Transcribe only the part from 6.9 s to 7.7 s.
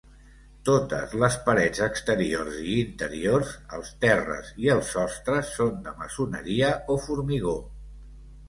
o formigó.